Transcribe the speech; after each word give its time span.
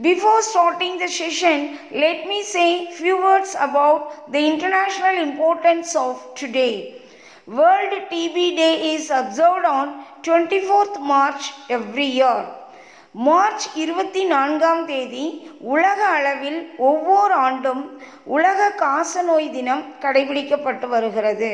Before 0.00 0.40
starting 0.40 0.98
the 0.98 1.08
session, 1.08 1.78
let 1.92 2.26
me 2.26 2.42
say 2.42 2.90
few 2.92 3.16
words 3.22 3.54
about 3.58 4.32
the 4.32 4.38
international 4.46 5.16
importance 5.22 5.94
of 5.94 6.22
today. 6.34 7.02
World 7.46 7.92
TB 8.10 8.36
Day 8.56 8.94
is 8.94 9.10
observed 9.10 9.66
on 9.66 10.02
24th 10.22 10.96
March 11.02 11.50
every 11.70 12.08
year. 12.20 12.38
March 13.26 13.64
இருபத்தி 13.82 14.22
நான்காம் 14.32 14.82
தேதி 14.90 15.24
உலக 15.74 16.00
அளவில் 16.16 16.58
ஒவ்வொரு 16.88 17.34
ஆண்டும் 17.46 17.80
உலக 18.36 18.68
காசநோய் 18.82 19.48
தினம் 19.56 19.82
கடைபிடிக்கப்பட்டு 20.04 20.88
வருகிறது 20.94 21.50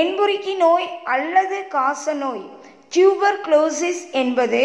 எண்புரிக்கி 0.00 0.54
நோய் 0.64 0.88
அல்லது 1.14 1.58
காசநோய் 1.76 2.44
டியூபர்க்ளோசிஸ் 2.94 4.02
என்பது 4.22 4.60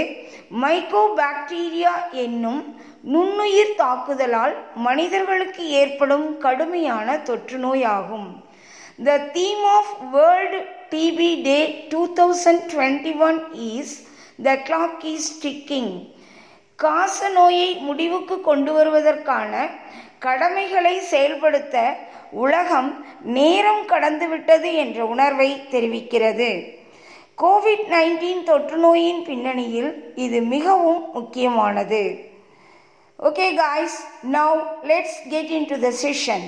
மைக்கோபாக்டீரியா 0.62 1.94
என்னும் 2.12 2.62
நுண்ணுயிர் 3.02 3.74
தாக்குதலால் 3.78 4.56
மனிதர்களுக்கு 4.76 5.64
ஏற்படும் 5.82 6.38
கடுமையான 6.38 7.18
தொற்று 7.28 7.58
நோயாகும். 7.58 8.30
The 9.04 9.18
theme 9.18 9.64
of 9.64 9.94
world 10.12 10.60
TB 10.90 11.30
day 11.42 11.60
two 11.90 12.02
thousand 12.14 12.64
twenty 12.74 13.14
one 13.28 13.40
is 13.54 13.94
the 14.44 14.56
clock 14.70 15.04
is 15.14 15.30
ticking 15.46 15.94
காச 16.76 17.30
நோயை 17.30 17.70
முடிவுக்கு 17.88 18.42
கொண்டு 18.42 18.74
வருவதற்கான 18.74 19.54
கடமைகளை 20.20 21.00
செயல்படுத்த 21.00 21.96
உலகம் 22.32 23.06
நேரம் 23.38 23.84
கடந்துவிட்டது 23.88 24.72
என்ற 24.74 25.06
உணர்வை 25.06 25.50
தெரிவிக்கிறது. 25.72 26.78
கோவிட் 27.43 27.87
நைன்டீன் 27.95 28.43
தொற்று 28.49 28.77
நோயின் 28.85 29.23
பின்னணியில் 29.29 29.93
இது 30.25 30.41
மிகவும் 30.55 31.03
முக்கியமானது 31.17 32.03
okay 33.19 33.47
guys 33.63 33.99
now 34.37 34.59
let's 34.91 35.19
get 35.33 35.53
in 35.59 35.69
to 35.73 35.79
the 35.87 35.91
session 36.05 36.47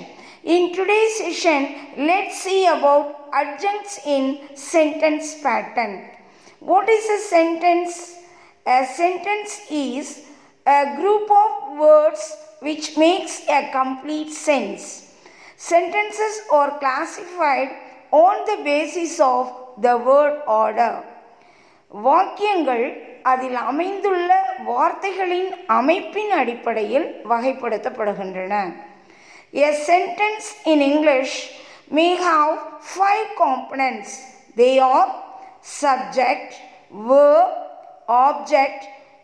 in 0.56 0.68
today 0.76 1.00
session 1.20 1.66
let's 2.10 2.42
see 2.44 2.56
about 2.76 3.08
adjuncts 3.42 3.96
in 4.16 4.30
sentence 4.72 5.32
pattern 5.46 5.96
what 6.62 6.92
is 6.98 7.10
a 7.18 7.20
sentence 7.34 7.98
A 8.66 8.84
sentence 8.84 9.60
is 9.70 10.24
a 10.66 10.96
group 10.96 11.30
of 11.30 11.78
words 11.78 12.36
which 12.58 12.96
makes 12.96 13.48
a 13.48 13.70
complete 13.70 14.32
sense. 14.32 15.14
Sentences 15.56 16.40
are 16.50 16.76
classified 16.80 17.70
on 18.10 18.44
the 18.44 18.64
basis 18.64 19.20
of 19.20 19.52
the 19.86 19.96
word 20.08 20.34
order. 20.62 20.92
வாக்கியங்கள் 22.06 22.86
அதில் 23.32 23.58
அமைந்துள்ள 23.70 24.30
வார்த்தைகளின் 24.70 25.50
அமைப்பின் 25.78 26.32
அடிப்படையில் 26.40 27.08
வகைப்படுத்தப்படுகின்றன 27.30 28.56
A 29.54 29.72
sentence 29.90 30.46
in 30.64 30.80
English 30.82 31.32
may 31.88 32.16
have 32.16 32.52
five 32.80 33.28
components. 33.36 34.10
They 34.54 34.78
are 34.78 35.06
subject, 35.62 36.50
verb, 37.08 37.50
object, 38.08 38.80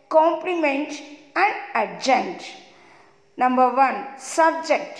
complement, 0.09 0.91
and 1.35 1.53
adjunct. 1.73 2.43
Number 3.37 3.67
one, 3.85 3.97
subject. 4.17 4.95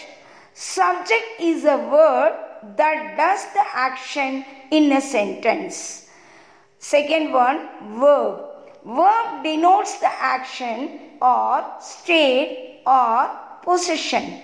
Subject 0.54 1.30
is 1.40 1.66
a 1.66 1.78
word 1.96 2.34
that 2.77 3.17
does 3.17 3.45
the 3.53 3.65
action 3.75 4.45
in 4.71 4.93
a 4.93 5.01
sentence. 5.01 6.09
Second 6.79 7.33
one, 7.33 7.69
verb. 7.99 8.45
Verb 8.85 9.43
denotes 9.43 9.99
the 9.99 10.11
action 10.11 11.01
or 11.21 11.65
state 11.81 12.81
or 12.87 13.31
position. 13.63 14.43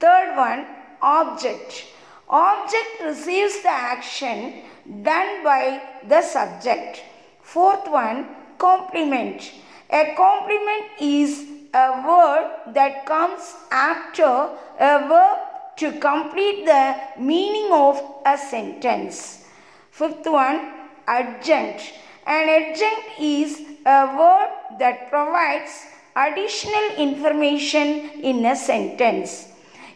Third 0.00 0.36
one, 0.36 0.66
object. 1.02 1.84
Object 2.28 3.02
receives 3.04 3.62
the 3.62 3.70
action 3.70 4.62
done 5.02 5.44
by 5.44 5.82
the 6.08 6.22
subject. 6.22 7.02
Fourth 7.42 7.86
one, 7.88 8.28
complement. 8.58 9.52
A 9.90 10.14
complement 10.16 10.86
is 11.00 11.46
a 11.74 12.02
word 12.06 12.74
that 12.74 13.04
comes 13.04 13.54
after 13.70 14.48
a 14.78 15.08
verb 15.08 15.53
to 15.76 15.92
complete 15.98 16.64
the 16.64 16.96
meaning 17.18 17.72
of 17.72 18.00
a 18.24 18.36
sentence. 18.38 19.44
Fifth 19.90 20.26
one, 20.26 20.72
adjunct. 21.06 21.82
An 22.26 22.48
adjunct 22.48 23.20
is 23.20 23.60
a 23.84 24.16
word 24.16 24.50
that 24.78 25.10
provides 25.10 25.72
additional 26.16 26.96
information 26.96 28.10
in 28.22 28.44
a 28.46 28.56
sentence. 28.56 29.48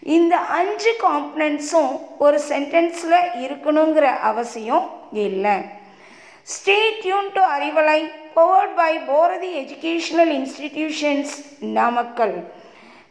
In 0.03 0.28
the 0.28 0.37
five 0.37 0.99
components, 1.00 1.72
one 1.72 2.38
sentence 2.38 3.05
la 3.05 3.21
irukkunungra 3.44 4.21
avasiyum 4.21 5.15
illa. 5.15 5.56
Stay 6.44 7.00
tuned 7.03 7.34
to 7.34 7.41
Arivalai, 7.41 8.11
powered 8.34 8.75
by 8.75 8.93
Bharathi 9.06 9.65
Educational 9.65 10.28
Institutions, 10.28 11.43
Namakkal. 11.61 12.44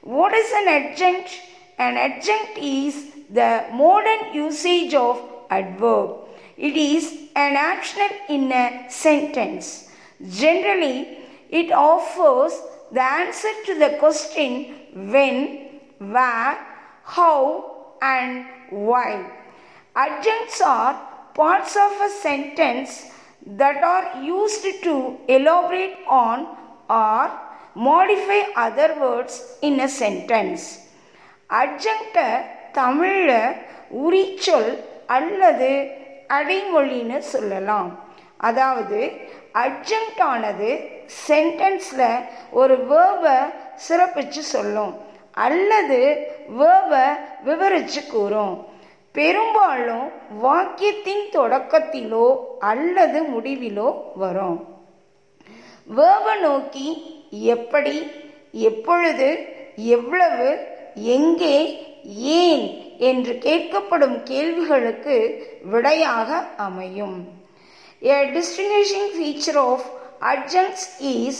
What 0.01 0.33
is 0.33 0.51
an 0.59 0.67
adjunct? 0.67 1.29
An 1.77 1.97
adjunct 1.97 2.57
is 2.57 3.07
the 3.29 3.65
modern 3.71 4.33
usage 4.33 4.93
of 4.93 5.21
adverb. 5.49 6.17
It 6.57 6.75
is 6.75 7.29
an 7.35 7.55
action 7.55 8.09
in 8.29 8.51
a 8.51 8.87
sentence. 8.89 9.89
Generally 10.27 11.19
it 11.49 11.71
offers 11.71 12.53
the 12.91 13.03
answer 13.03 13.51
to 13.65 13.79
the 13.79 13.97
question 13.99 14.75
when 15.11 15.69
where 15.99 16.57
how 17.03 17.95
and 18.01 18.45
why. 18.69 19.31
Adjuncts 19.95 20.61
are 20.61 20.93
parts 21.33 21.75
of 21.75 21.91
a 22.01 22.09
sentence 22.09 23.05
that 23.45 23.83
are 23.83 24.23
used 24.23 24.63
to 24.83 25.17
elaborate 25.27 25.97
on 26.07 26.57
or 26.89 27.31
modify 27.75 28.41
other 28.55 28.99
words 28.99 29.57
in 29.61 29.79
a 29.79 29.87
sentence. 29.87 30.86
அட்ஜங்க்டை 31.49 32.41
தமிழில் 32.71 33.51
உரிச்சொல் 33.89 34.83
அல்லது 35.05 35.91
அடைமொழின்னு 36.27 37.17
சொல்லலாம். 37.17 38.05
அதாவது 38.37 39.11
adjunct 39.53 40.89
சென்டென்ஸில் 41.27 42.23
ஒரு 42.51 42.77
வேர்வை 42.77 43.53
சிறப்பித்து 43.75 44.43
சொல்லும் 44.43 44.97
அல்லது 45.31 46.27
வேர்வை 46.59 47.05
விவரித்து 47.43 48.07
கூறும். 48.07 48.67
பெரும்பாலும் 49.11 50.11
வாக்கியத்தின் 50.43 51.25
தொடக்கத்திலோ 51.31 52.35
அல்லது 52.59 53.21
முடிவிலோ 53.21 53.95
வரும். 54.15 54.75
வேர்வை 55.97 56.39
நோக்கி 56.39 56.87
எப்படி 57.29 58.11
எப்பொழுது 58.51 59.55
எவ்வளவு 59.75 60.75
எங்கே 61.11 61.57
ஏன் 62.41 62.65
என்று 63.09 63.33
கேட்கப்படும் 63.39 64.17
கேள்விகளுக்கு 64.23 65.17
விடையாக 65.73 66.29
அமையும் 66.67 67.17
A 68.01 68.31
distinguishing 68.31 69.09
feature 69.11 69.59
of 69.59 69.79
adjuncts 70.23 70.83
is 71.01 71.37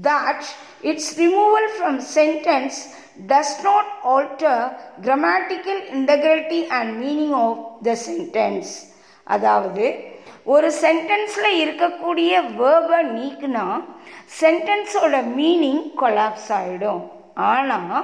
that 0.00 0.40
its 0.82 1.18
removal 1.18 1.68
from 1.78 2.00
sentence 2.00 2.76
does 3.26 3.62
not 3.62 3.86
alter 4.04 4.56
grammatical 5.02 5.78
integrity 5.90 6.66
and 6.68 6.98
meaning 7.00 7.34
of 7.40 7.52
the 7.84 7.96
sentence 8.06 8.70
அதாவது 9.26 9.86
ஒரு 10.46 10.68
சென்டென்ஸில் 10.82 11.58
இருக்கக்கூடிய 11.60 12.30
வேர்பை 12.56 13.00
நீக்குனா 13.14 13.66
சென்டென்ஸோட 14.40 15.16
மீனிங் 15.36 15.84
கொலாப்ஸ் 16.00 16.50
ஆகிடும் 16.58 17.02
ஆனால் 17.42 18.00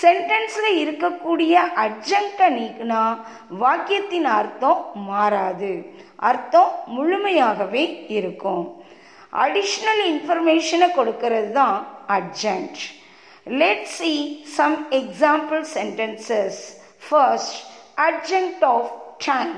சென்டென்ஸில் 0.00 0.70
இருக்கக்கூடிய 0.82 1.54
அர்ஜென்ட்டை 1.84 2.48
நீக்குனா 2.56 3.02
வாக்கியத்தின் 3.62 4.28
அர்த்தம் 4.38 4.82
மாறாது. 5.08 5.72
அர்த்தம் 6.30 6.72
முழுமையாகவே 6.96 7.84
இருக்கும். 8.18 8.64
அடிஷ்னல் 9.44 10.02
இன்ஃபர்மேஷனை 10.12 10.88
கொடுக்கறது 10.94 11.50
தான் 11.52 11.76
adjunct 12.16 12.80
let 13.60 13.88
see 13.96 14.12
some 14.56 14.78
example 15.00 15.62
sentences 15.76 16.60
first 17.06 17.58
adjunct 18.06 18.64
of 18.74 18.90
time 19.26 19.54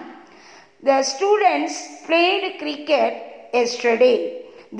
the 0.83 0.99
students 1.13 1.81
played 2.07 2.51
cricket 2.63 3.17
yesterday 3.63 4.15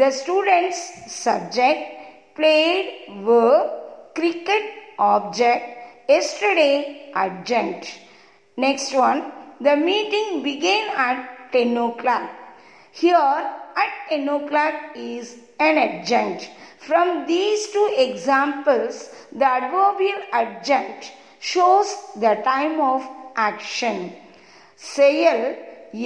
the 0.01 0.11
students 0.21 0.85
subject 1.25 1.87
played 2.37 2.91
verb 3.37 3.73
cricket 4.16 4.64
object 4.98 6.10
yesterday 6.10 7.12
adjunct. 7.14 8.00
Next 8.58 8.94
one, 8.94 9.32
the 9.62 9.76
meeting 9.76 10.44
began 10.44 10.90
at 10.96 11.52
10 11.52 11.78
o'clock. 11.78 12.30
Here 12.92 13.16
at 13.84 13.92
10 14.10 14.30
o'clock 14.30 14.74
is 14.96 15.38
an 15.60 15.78
adjunct. 15.78 16.50
From 16.80 17.26
these 17.28 17.72
two 17.72 17.90
examples, 17.98 19.10
the 19.32 19.46
adverbial 19.46 20.22
adjunct 20.32 21.12
shows 21.40 21.96
the 22.16 22.36
time 22.44 22.80
of 22.80 23.02
action. 23.36 23.98
செயல் 24.96 25.46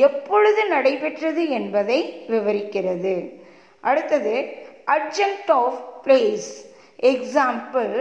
எப்பொழுது 0.07 0.61
நடைபெற்றது 0.67 1.43
என்பதை 1.49 1.99
விவரிக்கிறது 2.31 3.15
அடுத்தது 3.89 4.35
adjunct 4.95 5.49
of 5.63 5.71
place 6.05 6.47
example 7.03 7.93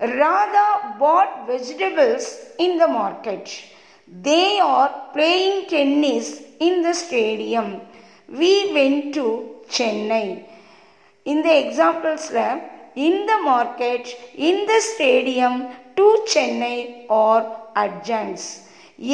Radha 0.00 0.68
bought 0.98 1.46
vegetables 1.46 2.24
in 2.58 2.78
the 2.78 2.88
market. 2.90 3.44
They 4.08 4.58
are 4.60 4.90
playing 5.12 5.68
tennis 5.68 6.26
in 6.60 6.82
the 6.82 6.94
stadium. 6.94 7.68
We 8.40 8.52
went 8.72 9.14
to 9.14 9.26
Chennai. 9.68 10.26
இந்த 11.26 11.48
எக்ஸாம்பிள்ஸில் 11.62 12.60
இந்த 13.06 13.32
market 13.44 14.08
இந்த 14.48 14.72
stadium 14.88 15.58
to 15.98 16.06
Chennai 16.32 16.76
R 17.22 17.44
AdSense 17.84 18.46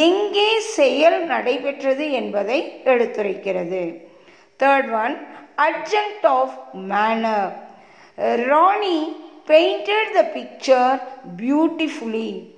எங்கே 0.04 0.48
செயல் 0.76 1.19
நடைபெற்றது 1.32 2.04
என்பதை 2.20 2.58
எடுத்துரைக்கிறது 2.92 3.82
third 4.60 4.90
one 5.02 5.14
adjunct 5.66 6.26
of 6.38 6.56
manner 6.92 7.50
Rani 8.18 8.98
painted 9.48 10.07
the 10.18 10.25
picture 10.38 11.00
beautifully. 11.36 12.56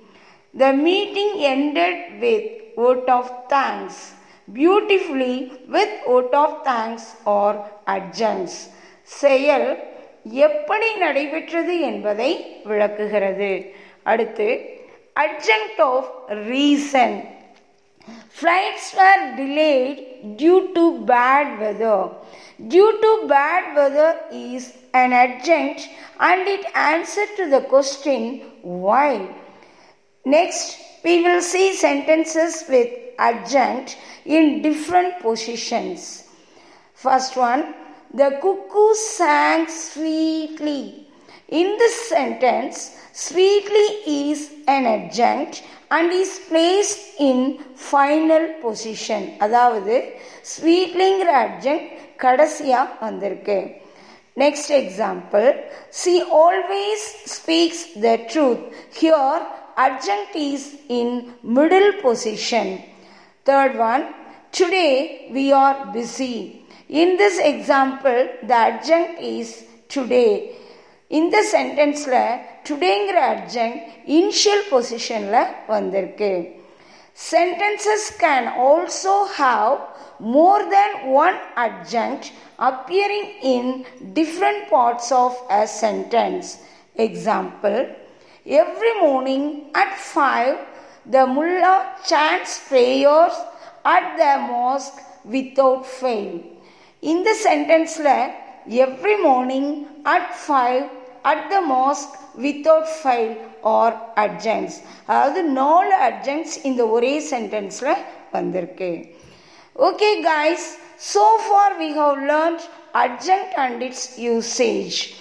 The 0.54 0.72
meeting 0.72 1.32
ended 1.54 2.20
with 2.20 2.44
vote 2.76 3.08
of 3.08 3.48
thanks. 3.48 4.14
Beautifully 4.52 5.52
with 5.68 5.92
vote 6.06 6.34
of 6.34 6.64
thanks 6.64 7.04
or 7.24 7.50
adjuncts. 7.86 8.56
செயல் 9.22 9.68
எப்படி 10.46 10.88
நடைபெற்றது 11.02 11.74
என்பதை 11.80 12.30
விளக்குகிறது 12.64 13.50
அடுத்து 14.02 14.48
adjunct 15.24 15.78
of 15.92 16.04
reason 16.52 17.12
Flights 18.38 18.92
were 18.94 19.34
delayed 19.34 20.36
due 20.36 20.74
to 20.74 21.06
bad 21.06 21.58
weather. 21.58 22.10
Due 22.68 23.00
to 23.00 23.28
bad 23.28 23.74
weather 23.74 24.20
is 24.30 24.74
an 24.92 25.14
adjunct 25.14 25.88
and 26.20 26.46
it 26.46 26.66
answers 26.74 27.30
to 27.38 27.48
the 27.48 27.62
question 27.62 28.42
why. 28.60 29.34
Next, 30.26 30.76
we 31.02 31.22
will 31.22 31.40
see 31.40 31.74
sentences 31.76 32.64
with 32.68 32.90
adjunct 33.18 33.96
in 34.26 34.60
different 34.60 35.18
positions. 35.22 36.24
First 36.92 37.38
one, 37.38 37.74
the 38.12 38.38
cuckoo 38.42 38.94
sang 38.94 39.66
sweetly. 39.66 41.05
In 41.59 41.67
this 41.81 41.95
sentence, 42.13 42.77
sweetly 43.25 43.87
is 44.21 44.39
an 44.75 44.85
adjunct 44.95 45.63
and 45.89 46.11
is 46.11 46.33
placed 46.49 46.99
in 47.29 47.39
final 47.75 48.43
position. 48.65 49.21
அதாவது 49.45 49.95
ஸ்வீட்லிங்கிற 50.53 51.31
adjunct 51.45 51.87
கடைசியாக 52.23 52.89
வந்திருக்கு 53.05 53.59
next 54.43 54.71
example 54.81 55.47
she 56.01 56.13
always 56.45 57.07
speaks 57.35 57.83
the 58.05 58.13
truth 58.33 58.63
here 58.99 59.43
adjunct 59.85 60.35
is 60.35 60.63
in 60.99 61.33
middle 61.57 61.91
position. 62.01 62.67
Third 63.45 63.77
one, 63.77 64.03
today 64.51 65.29
we 65.31 65.51
are 65.51 65.77
busy. 65.91 66.65
In 66.89 67.17
this 67.17 67.39
example, 67.51 68.19
the 68.43 68.57
adjunct 68.69 69.21
is 69.21 69.63
today. 69.87 70.55
இந்த 71.11 71.37
சென்டென்ஸில் 71.51 72.19
டுடேங்கிற 72.67 73.19
adjunct 73.29 73.79
initial 74.17 74.65
பொசிஷனில் 74.69 75.39
வந்திருக்கு 75.67 76.33
sentences 77.25 78.09
can 78.21 78.47
also 78.65 79.15
have 79.37 79.73
more 80.35 80.63
than 80.69 80.95
one 81.17 81.37
adjunct 81.65 82.27
appearing 82.69 83.31
in 83.51 83.71
different 84.13 84.63
parts 84.71 85.11
of 85.19 85.39
a 85.53 85.63
sentence 85.77 86.51
example 87.05 87.77
every 88.45 88.93
morning 89.01 89.47
at 89.81 89.97
five 90.05 90.53
the 91.13 91.25
mullah 91.35 91.75
chants 92.11 92.55
prayers 92.69 93.39
at 93.89 94.09
the 94.17 94.25
mosque 94.47 94.99
without 95.31 95.85
fail 95.93 96.33
இந்த 97.03 97.29
சென்டென்ஸில் 97.43 98.13
every 98.81 99.15
morning 99.21 99.71
at 100.07 100.33
five 100.41 100.81
at 101.31 101.47
the 101.53 101.61
mosque 101.75 102.13
without 102.45 102.91
file 102.99 103.33
R 103.75 103.95
AdSense 104.25 104.77
அதாவது 105.11 105.41
நாலு 105.61 105.95
adjuncts 106.09 106.53
இந்த 106.69 106.83
ஒரே 106.97 107.13
சென்டென்ஸில் 107.33 107.95
வந்திருக்கு 108.37 108.91
okay 109.89 110.11
guys 110.29 110.67
so 111.13 111.25
far 111.47 111.75
we 111.81 111.89
have 112.01 112.17
learnt 112.33 112.63
adjunct 112.93 113.53
and 113.57 113.81
its 113.81 114.17
usage. 114.17 115.15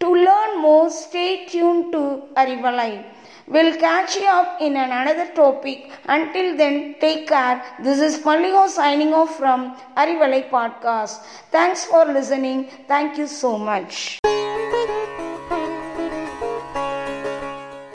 To 0.00 0.12
learn 0.14 0.60
more, 0.60 0.90
stay 0.90 1.46
tuned 1.46 1.92
to 1.92 2.22
Arivalai. 2.36 3.04
We'll 3.48 3.76
catch 3.76 4.16
you 4.16 4.26
up 4.26 4.60
in 4.60 4.76
another 4.76 5.32
topic. 5.34 5.90
Until 6.06 6.56
then, 6.56 6.96
take 7.00 7.28
care. 7.28 7.62
This 7.80 8.00
is 8.00 8.18
Malligo 8.18 8.68
signing 8.68 9.14
off 9.14 9.38
from 9.38 9.76
Arivalai 9.96 10.50
Podcast. 10.50 11.18
Thanks 11.50 11.84
for 11.84 12.04
listening. 12.06 12.68
Thank 12.88 13.18
you 13.18 13.28
so 13.28 13.56
much. 13.56 14.18